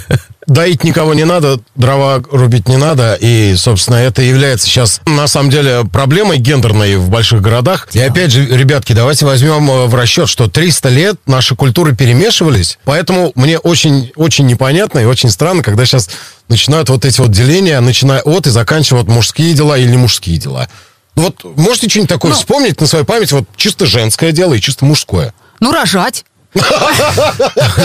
[0.47, 5.49] доить никого не надо, дрова рубить не надо, и, собственно, это является сейчас, на самом
[5.49, 7.87] деле, проблемой гендерной в больших городах.
[7.93, 12.77] И опять же, ребятки, давайте возьмем э, в расчет, что 300 лет наши культуры перемешивались,
[12.85, 16.09] поэтому мне очень, очень непонятно и очень странно, когда сейчас
[16.47, 20.37] начинают вот эти вот деления, начиная от и заканчивая вот мужские дела или не мужские
[20.37, 20.69] дела.
[21.15, 22.37] Ну Вот можете что-нибудь такое Ну.
[22.37, 25.33] вспомнить на своей памяти, вот чисто женское дело и чисто мужское?
[25.61, 26.25] Ну, рожать.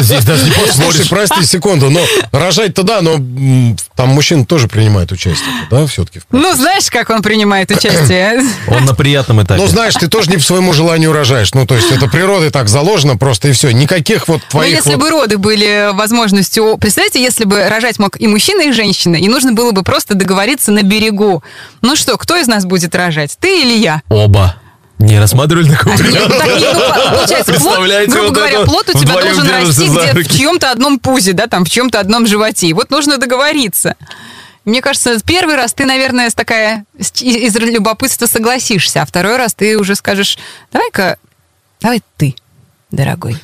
[0.00, 2.00] Здесь даже не Слушай, прости секунду, но
[2.32, 3.16] рожать-то да, но
[3.96, 6.20] там мужчина тоже принимает участие, да, все-таки?
[6.30, 8.42] Ну, знаешь, как он принимает участие?
[8.68, 9.60] Он на приятном этапе.
[9.60, 11.52] Ну, знаешь, ты тоже не по своему желанию рожаешь.
[11.54, 13.72] Ну, то есть это природой так заложено просто и все.
[13.72, 16.76] Никаких вот Ну, твоих если вот- бы роды были возможностью...
[16.78, 20.70] Представляете, если бы рожать мог и мужчина, и женщина, и нужно было бы просто договориться
[20.72, 21.42] на берегу.
[21.82, 23.36] Ну что, кто из нас будет рожать?
[23.40, 24.02] Ты или я?
[24.08, 24.56] Оба.
[25.00, 26.38] Не рассматривали такой А, нет, вариант?
[26.38, 30.28] так, не, ну, получается, плод, грубо вот говоря, плод у тебя должен расти где-то в
[30.28, 32.66] чьем-то одном пузе, да, там, в чем-то одном животе.
[32.66, 33.96] И вот нужно договориться.
[34.66, 39.78] Мне кажется, первый раз ты, наверное, с такая из любопытства согласишься, а второй раз ты
[39.78, 40.38] уже скажешь,
[40.70, 41.16] давай-ка,
[41.80, 42.34] давай ты,
[42.90, 43.36] дорогой.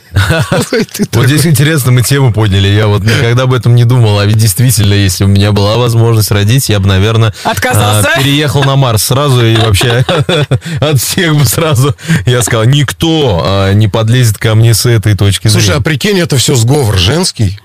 [1.12, 2.68] Вот здесь интересно, мы тему подняли.
[2.68, 4.18] Я вот никогда об этом не думал.
[4.18, 8.11] А ведь действительно, если у меня была возможность родить, я бы, наверное, Отказался?
[8.12, 10.04] а, переехал на Марс сразу и вообще
[10.80, 11.94] от всех бы сразу.
[12.26, 15.82] Я сказал, никто а, не подлезет ко мне с этой точки Слушай, а зрения.
[15.82, 17.59] прикинь, это все сговор женский.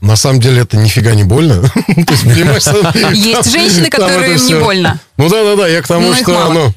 [0.00, 1.62] на самом деле это нифига не больно.
[3.12, 4.98] Есть, женщины, которым это не больно.
[5.16, 6.12] Ну да, да, да, я к тому,
[6.52, 6.74] Ну,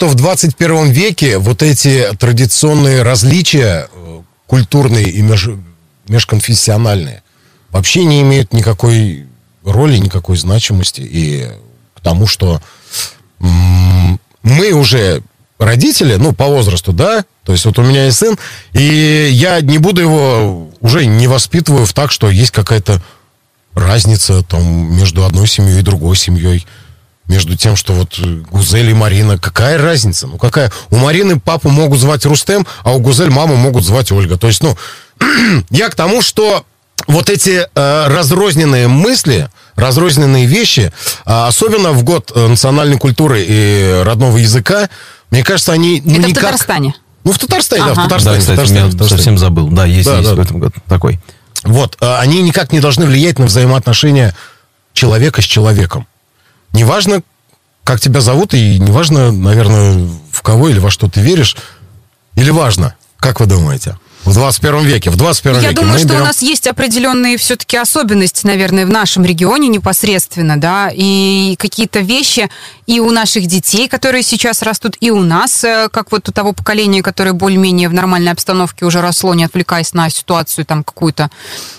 [0.00, 5.62] что в 21 веке вот эти традиционные различия э, культурные и меж-
[6.08, 7.22] межконфессиональные
[7.68, 9.26] вообще не имеют никакой
[9.62, 11.02] роли, никакой значимости.
[11.02, 11.48] И
[11.94, 12.62] к тому, что
[13.38, 15.22] мы уже
[15.58, 18.38] родители, ну, по возрасту, да, то есть вот у меня есть сын,
[18.72, 23.02] и я не буду его, уже не воспитываю в так, что есть какая-то
[23.74, 26.66] разница там между одной семьей и другой семьей,
[27.30, 30.26] между тем, что вот э, Гузель и Марина, какая разница?
[30.26, 30.72] Ну, какая?
[30.90, 34.36] У Марины папу могут звать Рустем, а у Гузель маму могут звать Ольга.
[34.36, 34.76] То есть, ну,
[35.70, 36.64] я к тому, что
[37.06, 40.92] вот эти э, разрозненные мысли, разрозненные вещи,
[41.24, 44.90] а, особенно в год э, национальной культуры и родного языка,
[45.30, 46.42] мне кажется, они ну, Это в никак...
[46.42, 46.94] Татарстане.
[47.22, 48.02] Ну, в Татарстане, да, в Ага.
[48.02, 48.36] Да, Татарстане.
[48.36, 49.18] в кстати, Татарстане, я в Татарстане.
[49.18, 49.68] совсем забыл.
[49.68, 50.34] Да, есть, Да, есть да.
[50.34, 51.20] в этом году такой.
[51.62, 54.34] Вот, а, они никак не должны влиять на взаимоотношения
[54.92, 56.06] человека с человеком.
[56.72, 57.22] Неважно,
[57.84, 61.56] как тебя зовут, и неважно, наверное, в кого или во что ты веришь,
[62.36, 63.96] или важно, как вы думаете?
[64.24, 65.74] В 21 веке, в 21 Я веке.
[65.80, 70.56] думаю, мы что берем- у нас есть определенные все-таки особенности, наверное, в нашем регионе непосредственно,
[70.60, 72.50] да, и какие-то вещи
[72.86, 76.52] и у наших детей, которые сейчас растут, и у нас, э, как вот у того
[76.52, 81.30] поколения, которое более-менее в нормальной обстановке уже росло, не отвлекаясь на ситуацию там какую-то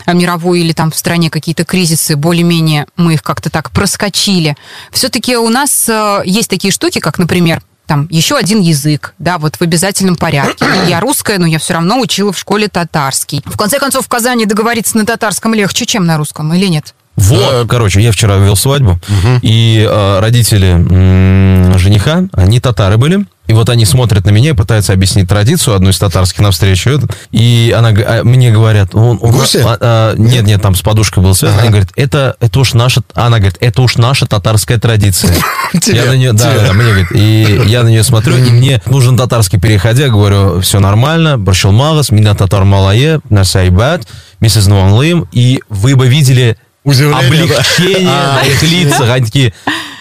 [0.08, 4.58] э, мировую или там в стране какие-то кризисы, более-менее мы их как-то так проскочили.
[4.92, 9.58] Все-таки у нас э, есть такие штуки, как, например, там еще один язык, да, вот
[9.58, 10.64] в обязательном порядке.
[10.88, 13.42] Я русская, но я все равно учила в школе татарский.
[13.44, 16.96] В конце концов, в Казани договориться на татарском легче, чем на русском, или нет?
[17.18, 18.98] Вот, короче, я вчера вел свадьбу,
[19.42, 24.54] и э, родители м, жениха, они татары были, и вот они смотрят на меня и
[24.54, 29.58] пытаются объяснить традицию одну из татарских навстречу, и она, а, мне говорят, он, он- Гуси?
[29.58, 31.64] а, а, нет, нет, там с подушкой был связан, Ага.
[31.64, 35.36] они говорят, это, это уж наша, она говорит, это уж наша татарская традиция.
[35.86, 39.18] Я на нее, да, да, мне говорит, и я на нее смотрю, и мне нужен
[39.18, 44.08] татарский переходя, говорю, все нормально, Баршил Магас, меня татар малае, насайбат,
[44.40, 48.40] миссис Нуанлым, и вы бы видели облегчение А.
[48.42, 49.54] на их лицах, они такие,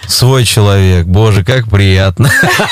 [0.06, 2.30] свой человек, боже, как приятно.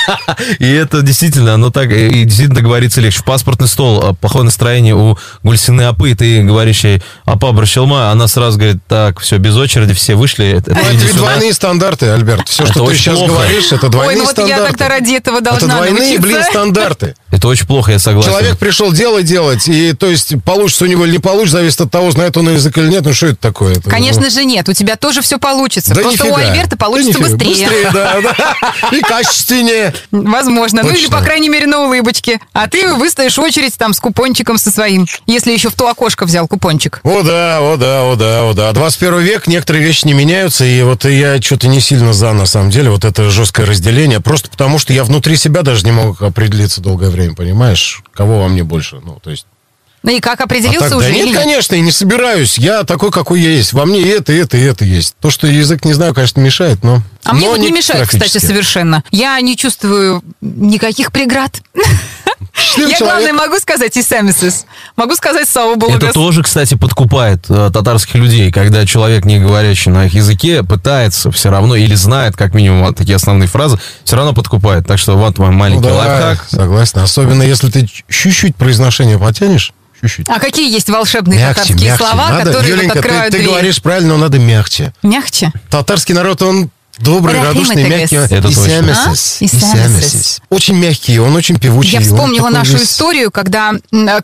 [0.58, 3.18] И это действительно, оно так, и действительно договориться легче.
[3.20, 8.28] В паспортный стол, а, плохое настроение у Гульсины Апы, ты говоришь ей, Апа Бращелма, она
[8.28, 10.46] сразу говорит, так, все, без очереди, все вышли.
[10.46, 11.22] это- Ну, это это иди ведь сюда».
[11.30, 12.48] двойные стандарты, Альберт.
[12.48, 14.62] Все, Это что ты сейчас говоришь, это двойные Ой, ну вот стандарты.
[14.62, 16.22] я тогда ради этого это должна двойные, научиться.
[16.22, 17.14] блин, стандарты.
[17.30, 18.30] Это очень плохо, я согласен.
[18.30, 21.90] Человек пришел дело делать, и то есть получится у него или не получится, зависит от
[21.90, 23.04] того, знает он язык или нет.
[23.04, 23.74] Ну что это такое?
[23.76, 25.94] Это, Конечно же нет, у тебя тоже все получится.
[25.94, 27.36] Просто у Альберта получится нифига.
[27.36, 27.68] быстрее.
[27.68, 28.96] Быстрее, да, да.
[28.96, 29.94] И качественнее.
[30.10, 30.82] Возможно.
[30.82, 32.40] Ну или, по крайней мере, на улыбочке.
[32.52, 35.06] А ты выстоишь очередь там с купончиком со своим.
[35.26, 37.00] Если еще в то окошко взял купончик.
[37.02, 38.72] О да, о да, о да, о да.
[38.72, 42.70] 21 век, некоторые вещи не меняются, и вот я что-то не сильно за, на самом
[42.70, 46.80] деле, вот это жесткое разделение, просто потому что я внутри себя даже не мог определиться
[46.80, 48.02] долгое время, понимаешь?
[48.12, 49.00] Кого во мне больше?
[49.04, 49.46] Ну, то есть...
[50.02, 52.56] Ну и как А определился так, уже да или нет, конечно, и не собираюсь.
[52.58, 53.72] Я такой, какой я есть.
[53.72, 55.16] Во мне и это, и это, и это есть.
[55.20, 57.02] То, что язык не знаю, конечно, мешает, но...
[57.24, 59.02] А мне но вот не мешает, кстати, совершенно.
[59.10, 61.60] Я не чувствую никаких преград.
[62.54, 63.18] Счастливый Я, человек.
[63.24, 64.64] главное, могу сказать и сэмисис.
[64.96, 65.92] Могу сказать слава богу.
[65.94, 71.30] Это тоже, кстати, подкупает э, татарских людей, когда человек, не говорящий на их языке, пытается
[71.30, 74.86] все равно или знает, как минимум, такие основные фразы, все равно подкупает.
[74.86, 76.46] Так что вот мой Ну маленький да, лайфхак.
[76.48, 77.00] согласен.
[77.00, 80.28] Особенно, если ты чуть-чуть произношение потянешь, чуть-чуть.
[80.28, 82.04] А какие есть волшебные Мягче, татарские мягче.
[82.04, 83.50] слова, Надо, которые вот Юленька, ты, открывают ты дверь?
[83.50, 84.92] говоришь правильно, но надо мягче.
[85.02, 85.52] Мягче?
[85.70, 88.16] Татарский народ, он добрый, Рахим радушный, мягкий.
[88.16, 88.62] Это И точно.
[88.64, 89.44] сямесис, А?
[89.44, 89.70] и И сямесис.
[89.72, 90.40] сямесис.
[90.50, 91.92] Очень мягкий, он очень певучий.
[91.92, 93.72] Я вспомнила нашу весь- историю, когда,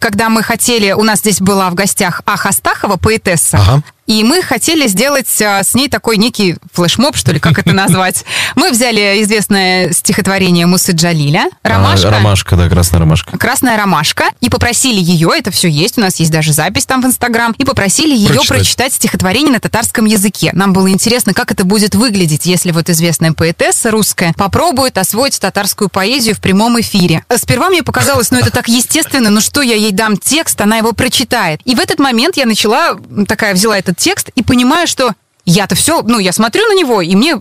[0.00, 3.82] когда мы хотели, у нас здесь была в гостях Аха Астахова, поэтесса, Ага.
[4.06, 8.24] И мы хотели сделать а, с ней такой некий флешмоб, что ли, как это назвать.
[8.54, 12.08] Мы взяли известное стихотворение Мусы Джалиля «Ромашка».
[12.08, 13.38] А, ромашка, да, красная ромашка.
[13.38, 14.24] Красная ромашка.
[14.40, 17.64] И попросили ее, это все есть, у нас есть даже запись там в Инстаграм, и
[17.64, 18.48] попросили ее Прочитать.
[18.58, 18.92] прочитать.
[18.92, 20.50] стихотворение на татарском языке.
[20.52, 25.88] Нам было интересно, как это будет выглядеть, если вот известная поэтесса русская попробует освоить татарскую
[25.88, 27.24] поэзию в прямом эфире.
[27.28, 30.76] А Сперва мне показалось, ну это так естественно, ну что я ей дам текст, она
[30.78, 31.60] его прочитает.
[31.64, 35.12] И в этот момент я начала, такая взяла этот текст и понимаю, что
[35.44, 37.40] я-то все, ну я смотрю на него, и мне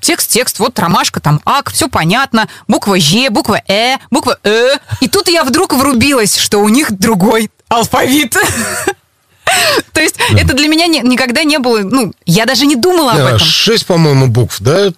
[0.00, 4.76] Текст, текст, вот ромашка, там ак, все понятно, буква Ж, буква Э, буква Э.
[5.00, 8.36] И тут я вдруг врубилась, что у них другой алфавит.
[9.94, 13.38] То есть это для меня никогда не было, ну, я даже не думала об этом.
[13.38, 14.90] Шесть, по-моему, букв, да?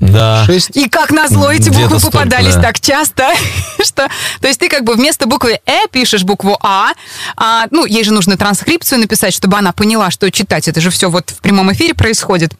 [0.00, 0.44] Да.
[0.46, 0.76] Шесть.
[0.76, 2.62] И как назло эти буквы столько, попадались да.
[2.62, 3.32] так часто,
[3.82, 4.08] что...
[4.40, 6.92] То есть ты как бы вместо буквы «э» пишешь букву «а»,
[7.36, 10.68] а, ну, ей же нужно транскрипцию написать, чтобы она поняла, что читать.
[10.68, 12.52] Это же все вот в прямом эфире происходит.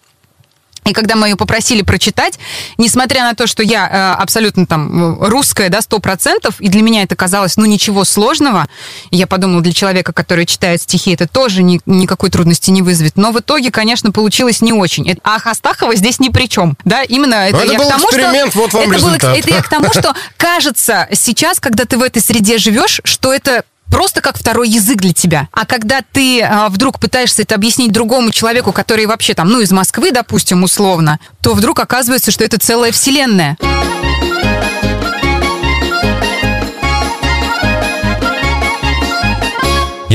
[0.86, 2.38] И когда мы ее попросили прочитать,
[2.78, 6.82] несмотря на то, что я э, абсолютно там э, русская, да, сто процентов, и для
[6.82, 8.68] меня это казалось, ну, ничего сложного,
[9.10, 13.16] я подумала, для человека, который читает стихи, это тоже ни- никакой трудности не вызовет.
[13.16, 15.18] Но в итоге, конечно, получилось не очень.
[15.22, 16.76] А Хастахова здесь ни при чем.
[16.84, 18.60] Да, именно это, Ну, это я был к тому, эксперимент, что...
[18.60, 19.38] вот вам это, был результат.
[19.38, 23.64] это я к тому, что кажется сейчас, когда ты в этой среде живешь, что это
[23.90, 25.48] просто как второй язык для тебя.
[25.52, 29.70] А когда ты а, вдруг пытаешься это объяснить другому человеку, который вообще там, ну, из
[29.72, 33.56] Москвы, допустим, условно, то вдруг оказывается, что это целая вселенная.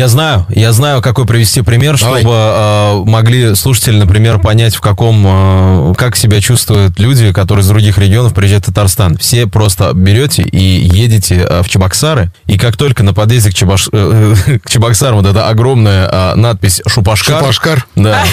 [0.02, 2.22] Я знаю, я знаю, какой привести пример, Давай.
[2.22, 7.68] чтобы э, могли слушатели, например, понять, в каком, э, как себя чувствуют люди, которые из
[7.68, 9.20] других регионов приезжают в Татарстан.
[9.20, 13.90] Все просто берете и едете э, в Чебоксары, и как только на подъезде к, Чебаш-
[13.92, 17.86] э, к Чебоксарам вот эта огромная э, надпись «Шупашкар», Шупашкар.
[17.96, 18.24] да,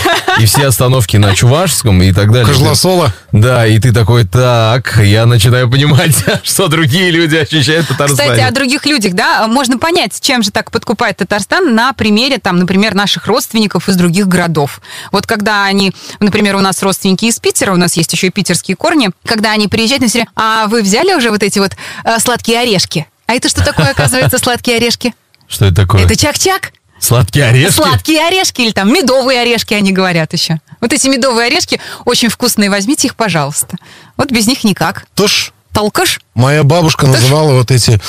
[0.41, 2.47] и все остановки на Чувашском и так далее.
[2.47, 3.13] Кожлосола.
[3.33, 8.31] Да, и ты такой, так, я начинаю понимать, что другие люди ощущают в Татарстане.
[8.31, 12.59] Кстати, о других людях, да, можно понять, чем же так подкупает Татарстан на примере, там,
[12.59, 14.81] например, наших родственников из других городов.
[15.13, 18.77] Вот когда они, например, у нас родственники из Питера, у нас есть еще и питерские
[18.77, 21.73] корни, когда они приезжают на серию, а вы взяли уже вот эти вот
[22.05, 23.07] э, сладкие орешки?
[23.27, 25.15] А это что такое, оказывается, сладкие орешки?
[25.47, 26.05] Что это такое?
[26.05, 26.73] Это чак-чак.
[27.01, 27.75] Сладкие орешки?
[27.75, 30.61] Сладкие орешки или там медовые орешки, они говорят еще.
[30.81, 33.77] Вот эти медовые орешки очень вкусные, возьмите их, пожалуйста.
[34.17, 35.07] Вот без них никак.
[35.15, 35.53] Тушь.
[35.73, 36.21] Толкаш?
[36.35, 38.01] Моя бабушка называла вот эти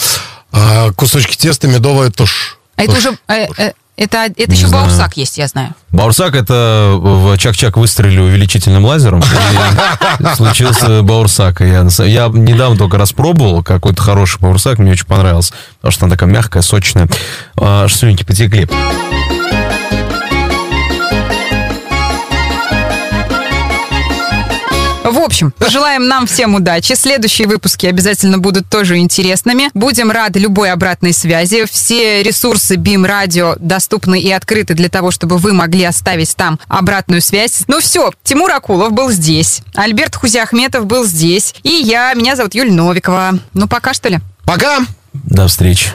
[0.52, 2.59] а, кусочки теста медовая тушь.
[2.80, 3.18] А это уже...
[3.28, 4.86] э, э, это, это еще знаю.
[4.86, 5.76] баурсак есть, я знаю.
[5.92, 9.22] Баурсак это в Чак-Чак выстрелили увеличительным лазером.
[10.38, 11.60] случился Баурсак.
[11.60, 15.54] Я, недавно только распробовал какой-то хороший Баурсак, мне очень понравился.
[15.82, 17.10] Потому что она такая мягкая, сочная.
[17.58, 18.70] А, слюнки потекли.
[25.20, 26.94] В общем, пожелаем нам всем удачи.
[26.94, 29.70] Следующие выпуски обязательно будут тоже интересными.
[29.74, 31.66] Будем рады любой обратной связи.
[31.70, 37.22] Все ресурсы BIM Radio доступны и открыты для того, чтобы вы могли оставить там обратную
[37.22, 37.64] связь.
[37.68, 39.60] Ну все, Тимур Акулов был здесь.
[39.76, 41.54] Альберт Хузиахметов был здесь.
[41.64, 43.40] И я, меня зовут Юль Новикова.
[43.54, 44.20] Ну пока что ли?
[44.46, 44.86] Пока!
[45.12, 45.90] До встречи.